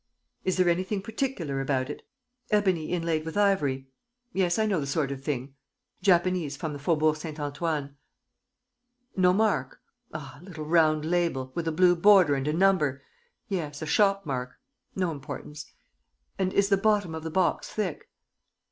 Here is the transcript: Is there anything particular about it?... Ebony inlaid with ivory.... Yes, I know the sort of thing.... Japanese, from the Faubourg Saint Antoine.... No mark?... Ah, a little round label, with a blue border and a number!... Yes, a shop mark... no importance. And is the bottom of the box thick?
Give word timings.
Is 0.45 0.57
there 0.57 0.67
anything 0.67 1.03
particular 1.03 1.61
about 1.61 1.87
it?... 1.87 2.01
Ebony 2.49 2.87
inlaid 2.89 3.23
with 3.23 3.37
ivory.... 3.37 3.85
Yes, 4.33 4.57
I 4.57 4.65
know 4.65 4.79
the 4.79 4.87
sort 4.87 5.11
of 5.11 5.23
thing.... 5.23 5.53
Japanese, 6.01 6.57
from 6.57 6.73
the 6.73 6.79
Faubourg 6.79 7.15
Saint 7.17 7.39
Antoine.... 7.39 7.95
No 9.15 9.31
mark?... 9.31 9.79
Ah, 10.11 10.39
a 10.41 10.43
little 10.43 10.65
round 10.65 11.05
label, 11.05 11.51
with 11.53 11.67
a 11.67 11.71
blue 11.71 11.95
border 11.95 12.33
and 12.33 12.47
a 12.47 12.51
number!... 12.51 13.03
Yes, 13.47 13.83
a 13.83 13.85
shop 13.85 14.25
mark... 14.25 14.55
no 14.95 15.11
importance. 15.11 15.71
And 16.39 16.51
is 16.51 16.69
the 16.69 16.77
bottom 16.77 17.13
of 17.13 17.21
the 17.21 17.29
box 17.29 17.69
thick? 17.69 18.09